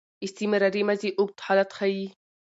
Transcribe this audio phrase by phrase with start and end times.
[0.25, 2.05] استمراري ماضي اوږد حالت ښيي.